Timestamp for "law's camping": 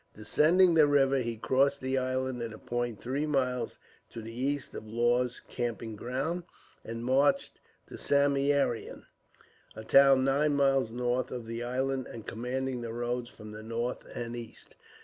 4.87-5.95